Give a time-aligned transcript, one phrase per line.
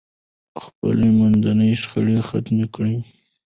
[0.63, 2.95] خپل منځي شخړې ختمې کړئ.